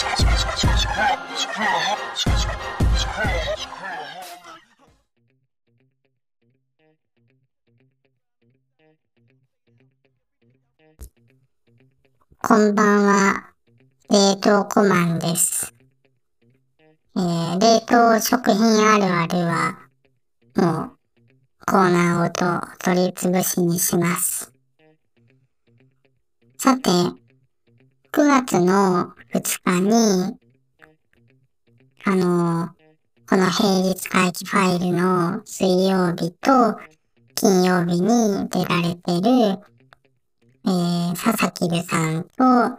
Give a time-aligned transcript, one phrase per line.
[0.00, 0.04] こ
[12.56, 13.52] んばんは、
[14.08, 15.74] 冷凍コマンです。
[17.16, 19.78] えー、冷凍食品あるあるは、
[20.54, 20.98] もう、
[21.66, 24.52] コーナーごと取り潰しにします。
[26.56, 27.16] さて、9
[28.12, 30.38] 月の2日に、
[32.04, 32.68] あの、
[33.28, 36.78] この平日回帰ファイルの水曜日と
[37.34, 39.60] 金曜日に出られてる、
[40.64, 42.78] えー、佐々木留さんと、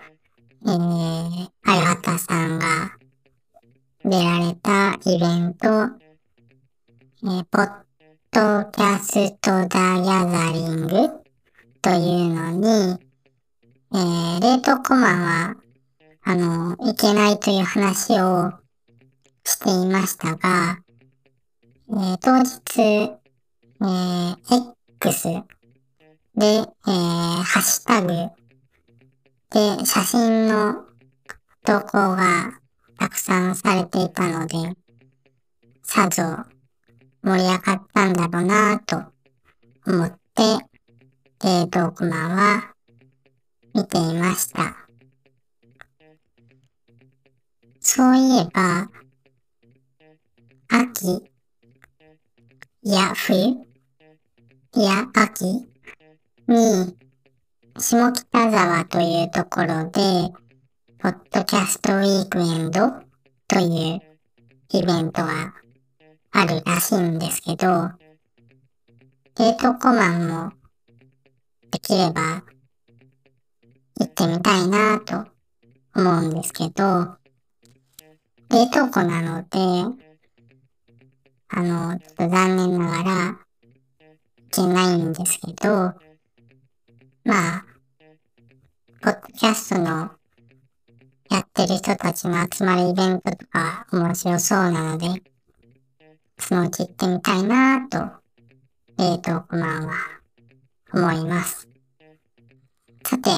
[0.66, 2.98] えー、あやはたさんが
[4.04, 5.68] 出られたイベント、
[7.26, 7.70] えー、ポッ
[8.32, 11.10] ドキャストザ・ギャザリング
[11.82, 13.00] というのに、
[13.94, 15.56] えー、冷凍コマは、
[16.30, 18.54] あの、いけないという話を
[19.44, 20.78] していましたが、
[21.90, 24.36] えー、当日、えー、
[25.00, 25.28] X
[26.36, 28.14] で、えー、ハッシュタグ
[29.50, 30.86] で写真の
[31.66, 32.60] 投稿が
[33.00, 34.56] たくさんされていたので、
[35.82, 36.46] さぞ
[37.24, 39.12] 盛り上がったんだろうなぁと
[39.92, 40.44] 思って、
[41.44, 42.76] 冷凍クマンは
[43.74, 44.89] 見ていました。
[47.82, 48.90] そういえば、
[50.68, 51.24] 秋、
[52.84, 55.46] いや冬、いや秋
[56.48, 56.98] に、
[57.78, 60.34] 下北沢というところで、
[60.98, 62.92] ポッドキャストウィークエンド
[63.48, 64.02] という
[64.72, 65.54] イベントが
[66.32, 67.92] あるらしいんですけど、
[69.36, 70.52] デートコマンも
[71.72, 72.44] できれば
[73.98, 75.26] 行ってみたいなと
[75.96, 77.19] 思うんですけど、
[78.50, 80.00] 冷凍庫なので、
[81.50, 85.94] あの、ちょっと残念ながら、いけないんですけど、
[87.24, 87.66] まあ、
[89.02, 90.12] ポッドキャストの
[91.30, 95.22] やってる人たちの集まるイベントとか面白そうなので、
[96.40, 98.20] そのうち行ってみたいなぁと、
[98.98, 99.94] 冷凍コマンは
[100.92, 101.68] 思います。
[103.06, 103.30] さて、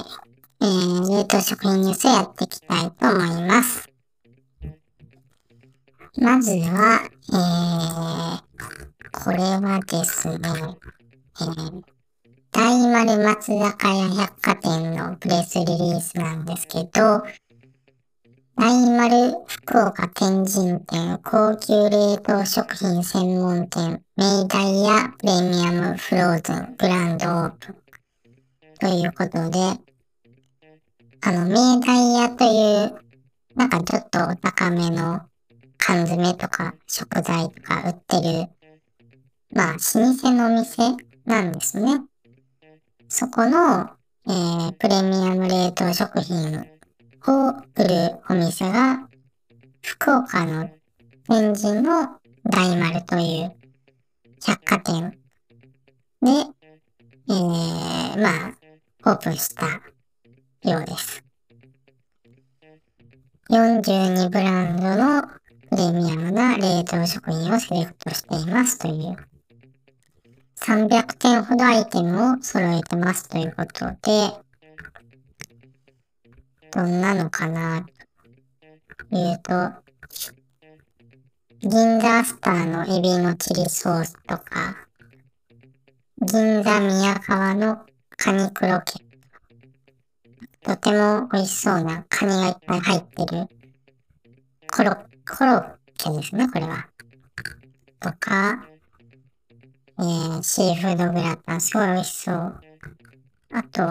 [0.62, 3.91] えー、冷凍食品ニュースやっていきたいと思います。
[6.18, 10.38] まずは、えー、これはですね、
[11.40, 11.84] えー、
[12.52, 17.24] 大丸松坂屋百貨店のプレスリリースなんですけど、
[18.58, 27.76] 大丸福岡天神店高級冷凍食品専門店明大屋プレミアムフローズングランドオープン
[28.82, 29.60] ということで、
[31.22, 33.02] あの、明大屋という、
[33.56, 35.22] なんかちょっと高めの
[35.84, 38.48] 缶詰とか食材とか売ってる、
[39.52, 42.02] まあ、老舗のお店なんですね。
[43.10, 43.90] そこの、
[44.28, 49.10] えー、プレミアム冷凍食品を売るお店が、
[49.82, 50.70] 福岡の
[51.28, 52.10] 天神の
[52.46, 53.52] 大丸という
[54.46, 55.18] 百貨店
[56.22, 56.30] で、
[57.28, 59.66] えー、まあ、オープンした
[60.70, 61.24] ようです。
[63.50, 65.41] 42ブランドの
[65.76, 69.16] レミアムな冷凍食品をセレクトしていますという。
[70.58, 74.34] 300点ほどアイテムを揃えてますということで、
[76.72, 77.86] どんなのかな
[79.10, 79.82] というと、
[81.62, 84.78] 銀座スターのエビのチリソースとか、
[86.22, 87.86] 銀座宮川の
[88.18, 89.04] カニクロケ
[90.64, 93.48] とても美味しそうなカニがいっぱい入ってる
[94.72, 95.11] コロッ
[95.42, 95.64] コロッ
[95.98, 96.88] ケですね、これは。
[98.00, 98.64] とか、
[99.98, 102.62] えー、シーフードグラタン、すごい美味しそう。
[103.52, 103.82] あと、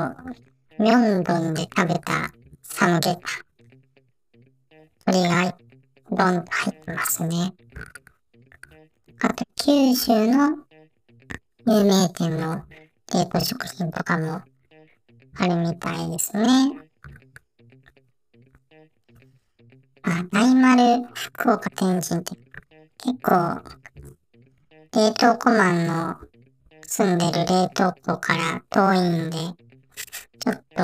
[0.78, 2.32] ミョンドンで食べた
[2.62, 3.20] サムゲタン。
[5.04, 5.58] これが
[6.12, 7.52] ドンと入ってますね。
[9.18, 10.56] あと、九州の
[11.66, 12.62] 有名店の
[13.12, 14.40] 冷凍食品とかも
[15.34, 16.89] あるみたいですね。
[21.40, 22.36] 福岡天神って
[22.98, 23.62] 結構
[24.94, 26.16] 冷凍庫マンの
[26.82, 29.38] 住んでる冷凍庫から遠いんで、
[30.38, 30.82] ちょっと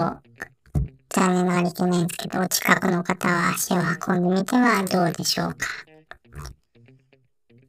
[1.10, 3.76] 残念ながらいけないんですけどお、近くの方は足を
[4.08, 5.66] 運んでみてはどうでしょうか。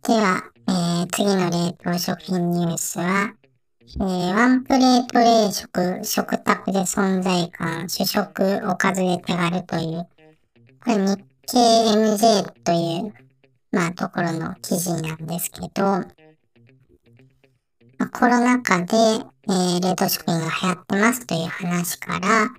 [0.08, 3.34] では、えー、次の冷凍食品ニュースは、
[3.82, 10.08] えー、ワンプレート冷食、食卓で存在感、主食、おかずで手軽という、
[10.86, 13.14] これ日 KMJ という、
[13.72, 16.06] まあ、ところの記事なんですけど、ま
[18.00, 22.50] あ、コロナ禍で、えー、冷凍食品が流行ってますという話から、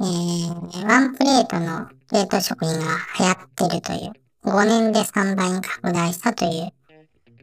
[0.00, 2.84] えー、ワンプレートの冷凍食品が
[3.18, 4.12] 流行ってるという、
[4.44, 6.72] 5年で3倍に拡大したという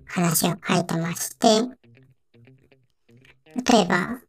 [0.05, 1.47] 話が書いてまして、
[3.71, 4.19] 例えば、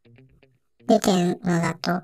[0.87, 2.03] 出てるのだと、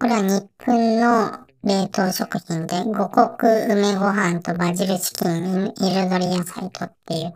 [0.00, 7.34] これは日本の冷凍食品で五穀梅ご飯とバジルチキン、彩り野菜とっていう。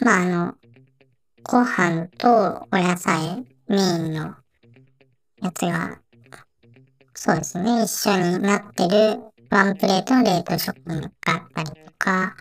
[0.00, 0.54] まああの、
[1.44, 4.34] ご飯とお野菜メインの
[5.40, 6.00] やつが、
[7.14, 12.36] そうですね、一緒になってるワンプレートの冷凍食品があったりとか、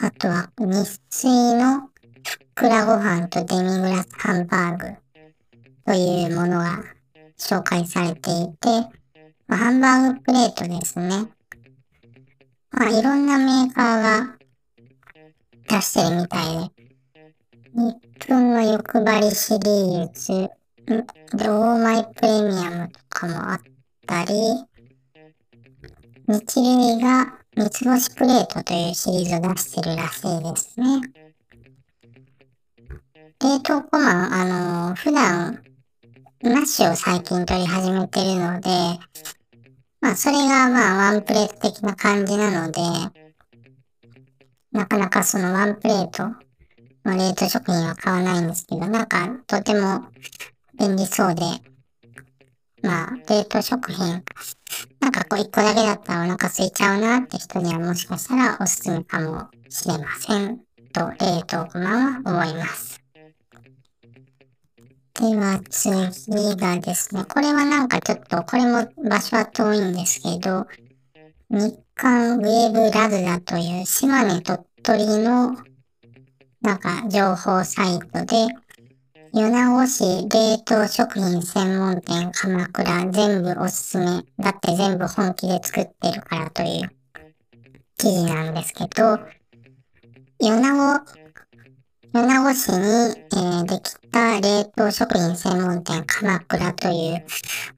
[0.00, 1.88] あとは日清のふっ
[2.54, 4.96] くらご飯とデミグラスハンバーグ
[5.86, 6.84] というものが
[7.38, 8.68] 紹介されていて、
[9.46, 11.28] まあ、ハンバーグプレートですね。
[12.70, 14.36] まあ、いろんなメーカーが
[15.68, 16.74] 出してるみたいで、
[17.74, 20.50] 日本の欲張りシリーズ、
[20.86, 23.60] で、オーマイプレミアムとかもあっ
[24.06, 24.34] たり、
[26.26, 31.00] 日類が三つ星プレートというシリーズを出してるらしいですね。
[33.40, 35.62] 冷凍コマン、あのー、普段
[36.44, 38.68] マッシュを最近取り始めてるので、
[40.02, 42.82] まあそれがまあワンプレート的な感じなので、
[44.70, 46.24] なかなかそのワンプレート
[47.06, 50.04] の冷凍食品は買わないんですけど、なんかとても
[50.78, 51.42] 便利そうで、
[52.82, 54.22] まあ冷凍食品、
[55.00, 60.58] なんかこう一個だけだったらお腹空いちゃうなって人にはもしかしたらおすすめかもしれません
[60.92, 62.93] と冷凍コマは思います。
[65.14, 70.66] では次がですね、これはなんかちょっと、これも場所は遠いんですけど、
[71.50, 75.56] 日韓ウェーブラズダという島根鳥取の
[76.62, 78.48] なんか情報サイトで、
[79.32, 84.24] 米子市冷凍食品専門店鎌倉全部おすすめ。
[84.38, 86.90] だって全部本気で作ってるからという
[87.98, 89.20] 記事なんですけど、
[90.40, 91.23] 米子
[92.14, 97.24] 米子市に、えー、できた冷凍食品専門店鎌倉という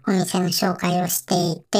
[0.06, 1.78] お店の紹介をしていて、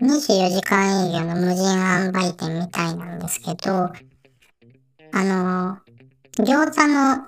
[0.00, 7.26] 24時間営業の無人販売店みたいなんですけど、あのー、餃子の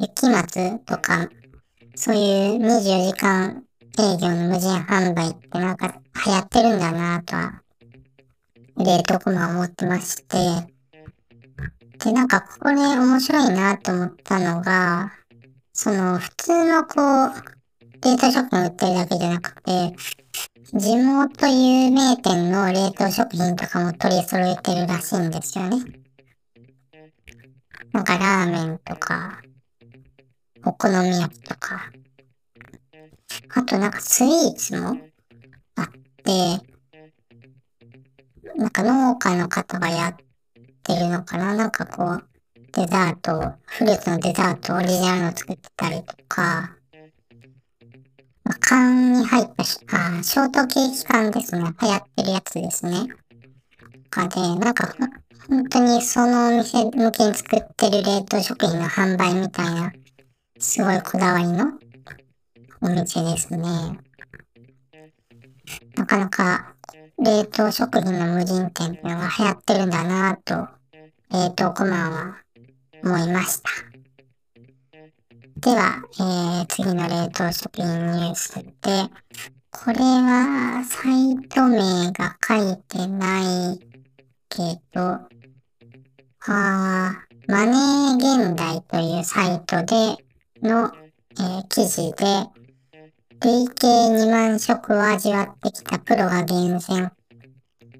[0.00, 1.28] 雪松とか、
[1.94, 3.62] そういう24時間
[3.98, 7.60] 営業の無人販売ってなんか流行ってるんだなとは、
[8.78, 10.71] 冷凍庫も思ってまして、
[12.02, 15.12] で、なんかここで面白いなと思ったのが、
[15.72, 17.28] その普通のこう、
[18.04, 19.94] 冷凍食品売ってるだけじゃなくて、
[20.74, 25.76] 地元有名店の冷凍食品とかも取り揃えてるらしいんですよね。
[27.92, 29.40] なんかラーメンとか、
[30.64, 31.92] お好み焼きとか、
[33.54, 34.96] あとなんかスイーツも
[35.76, 35.88] あっ
[36.24, 36.32] て、
[38.56, 40.16] なんか農家の方がやっ
[40.92, 41.54] ってるのかな？
[41.54, 42.24] なんかこう、
[42.72, 46.76] デザート、フルーツのデザートオリジナルの作ってたりとか、
[48.44, 51.62] まあ、缶に入ったし、あ、ショートケーキ缶ですね。
[51.80, 53.08] 流行ってるやつですね。
[54.10, 54.94] かで、なんか、
[55.48, 59.92] 本当にそのお店向けに作ってる冷凍食品の販売みたいな、
[60.58, 61.66] すごいこだわりの
[62.80, 63.60] お店ですね。
[65.96, 66.74] なかなか
[67.18, 70.68] 冷凍食品の無人店っていうのが流行ってるんだなぁと、
[71.32, 72.36] 冷凍コマンは
[73.02, 73.70] 思いました。
[75.56, 78.70] では、えー、次の冷凍食品ニュースで、
[79.70, 83.40] これはサイト名が書いてな
[83.72, 83.78] い
[84.50, 85.00] けど、
[86.48, 90.18] あマネー現代というサイトで
[90.60, 90.92] の、
[91.38, 92.26] えー、記事で、
[93.40, 97.10] 累計2万食を味わってきたプロが厳選。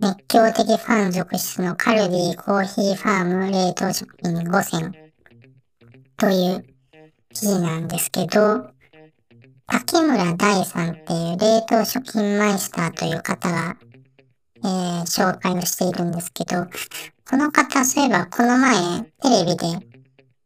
[0.02, 4.92] 熱狂的ファン続出のカルディコーヒーファーム冷凍食品5選
[6.16, 6.66] という
[7.32, 8.66] 記事なんですけど、
[9.68, 13.76] 竹村大さんっていう冷凍食品マイスターという方が、
[14.64, 16.66] えー、紹介をしているんですけど、
[17.30, 19.86] この方、そういえばこの前テレビで、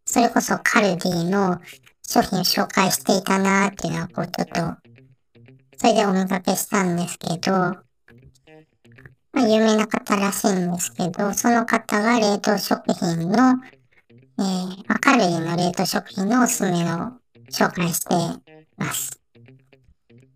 [0.04, 1.62] それこそカルディの
[2.06, 4.76] 商品を紹介していたなーっていうのは、こうちょっと
[5.78, 7.85] それでお見かけしたんですけど、
[9.36, 13.36] まあ、有名な方らしいんですけど、その方が冷凍食品の、
[14.38, 17.12] えー、まあ、カルディの冷凍食品のおすすめを
[17.50, 18.14] 紹介して
[18.78, 19.20] ます。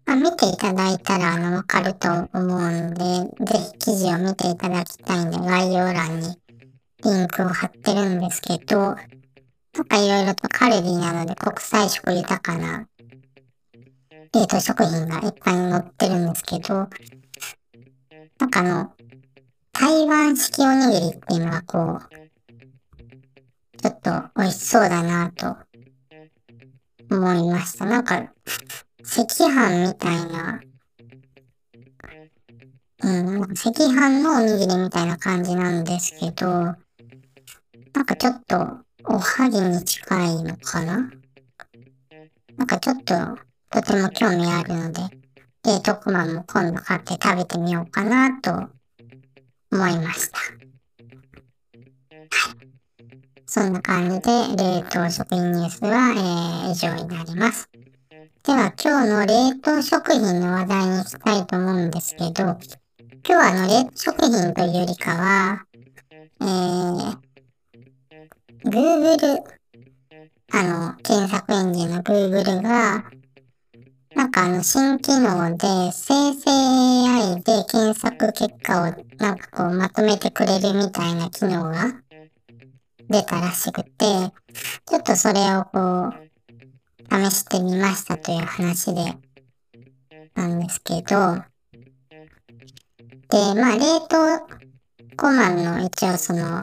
[0.04, 3.04] まあ、見ていただいたら、あの、わかると思うんで、
[3.46, 6.36] ぜひ記事を見ていただきたいんで、概要欄に
[7.02, 8.96] リンクを貼ってるんですけど、
[9.72, 12.86] とかいろいろとカルディなので国際色豊かな
[14.34, 16.86] 冷凍食品がいっぱい載ってるんですけど、
[18.40, 18.92] なんかあの、
[19.72, 22.00] 台湾式おにぎりっていうのがこう、
[23.78, 25.56] ちょっと美味しそうだなと
[27.10, 27.84] 思いました。
[27.84, 28.32] なんか、赤
[29.48, 30.60] 飯みたいな、
[33.02, 36.76] うん、赤飯のおにぎりみたいな感じなんですけど、な
[38.02, 41.10] んかちょっとおはぎに近いのかな？
[42.56, 43.14] なんかちょっと
[43.70, 45.00] とても興味あるので、
[45.64, 48.70] 冷凍庫マンも今度買って食べてみようかなと
[49.70, 50.38] 思いました。
[50.38, 50.44] は
[52.52, 52.56] い。
[53.46, 56.14] そんな感じで冷凍食品ニュースは、
[56.66, 57.68] えー、以上になります。
[58.42, 62.56] では今日の冷凍食品の話題に行きたいと思うんですけど、今
[63.22, 65.66] 日はあの冷凍食品というよりかは、
[66.40, 67.18] えー、
[68.64, 69.42] Google、
[70.52, 73.04] あの、検索エンジンの Google が、
[74.20, 81.94] なんかあの新機能で生成 AI で検索結果をなんかこうまとめてくれるみたいな機能が
[83.08, 83.90] 出たらしくて、
[84.84, 89.16] ちょっとそれをこう試してみましたという話で
[90.34, 91.36] なんですけど、
[93.30, 94.46] で、まあ冷凍
[95.16, 96.62] コマンの一応その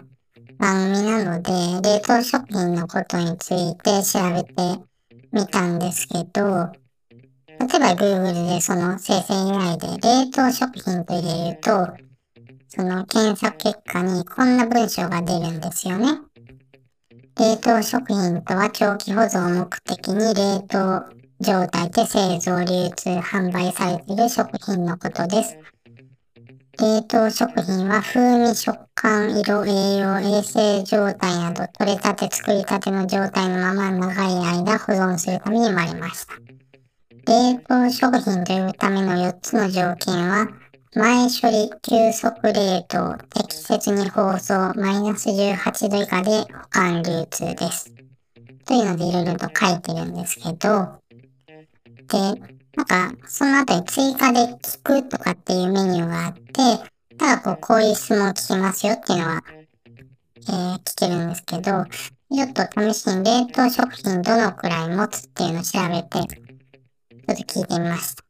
[0.59, 4.79] 番組なので、冷凍食品のことについて調べて
[5.31, 6.71] みたんですけど、
[7.59, 11.87] 例えば Google でその生成 AI で冷凍食品と入れると、
[12.69, 16.19] その検索結果にこんな文章が出るんですよね。
[17.39, 21.03] 冷凍食品とは長期保存を目的に冷凍
[21.39, 25.57] 状態で製造、流通、販売されている食品のことです。
[26.79, 36.46] 冷凍食品は風味、食感、色、栄養、衛生状態など取れたて作りたての状態のまま長い間保存するために生まれました。
[37.27, 40.47] 冷凍食品というための4つの条件は、
[40.95, 47.93] 前処理、急速冷凍、適切に包装、マイナス18度以下で保管流通です。
[48.63, 51.01] というのでいろいろと書いてるんですけど、
[52.07, 52.39] で、
[52.77, 56.53] なんか、その後に追加で聞くとかっていうメニューがあって、
[57.17, 59.43] ただこう、こういう質問を聞きますよっていうのは、
[60.47, 66.46] えー、聞けるんですけど、ちょっと試しに冷凍食品どのくらい持つっていうのを調べて、
[67.37, 68.23] ちょっと聞いてみました。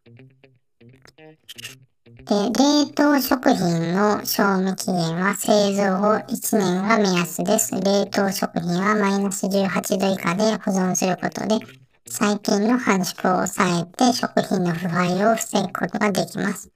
[2.27, 7.71] で、冷凍食品の賞味期限は製造後1年が目安です。
[7.71, 11.65] 冷凍食品はマイナス18度以下で保存することで、
[12.09, 16.69] 細菌の繁殖を抑えて食品の腐敗を防ぐことができます。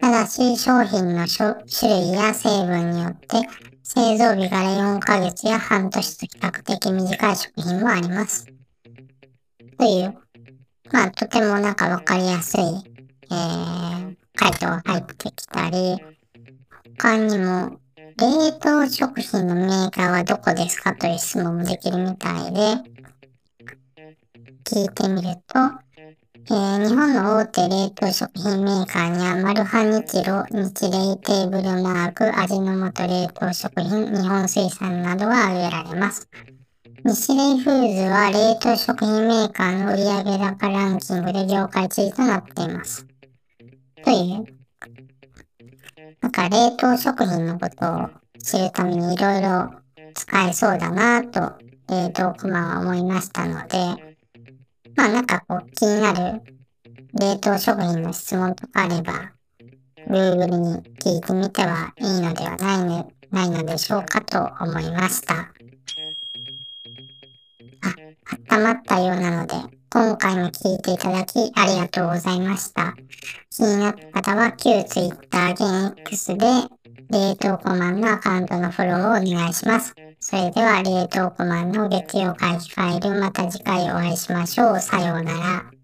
[0.00, 1.54] ただし、商品の種
[1.88, 3.48] 類や成分によって、
[3.84, 8.46] 製造日から4ヶ月や半年と比較的短い食品もあります。
[9.78, 10.25] という
[10.92, 15.98] まあ、とてもなんかわかりやすい、えー、回答が入ってきたり、
[16.98, 17.78] 他にも、
[18.18, 22.96] 冷凍食品のメーカーはどこですかという質問もできるみたいで、
[24.64, 25.86] 聞いてみると、
[26.48, 36.28] えー、日本の大手冷凍食品メーカーには、マルハニチロ、日冷テーブルマーク、味の素冷凍食品、日本水産などが挙げられます。
[37.06, 43.06] ニシレイフーズは冷凍食品メーカーの売上高ランキングで業界1位となっています。
[44.02, 44.44] という、
[46.20, 48.10] なんか冷凍食品のことを
[48.42, 49.70] 知るためにいろいろ
[50.14, 51.56] 使えそうだなぁと、
[51.88, 53.78] 冷凍コマは思いましたので、
[54.96, 56.42] まあなんかこう気になる
[57.20, 59.30] 冷凍食品の質問とかあれば、
[60.08, 65.55] Google に聞いてみてはいいのではないのないのでしょうかと思いました。
[68.50, 69.54] 温まったようなので、
[69.90, 72.94] 今回も聞いていただきありがとうございました。
[73.50, 76.46] 気になった方は旧 Twitter 現 X で
[77.10, 79.94] 冷凍コマンのアカウントのフォローをお願いします。
[80.18, 84.80] それでは冷凍コマンの月曜会議ファイルまた次回お会いしましょう。
[84.80, 85.75] さようなら。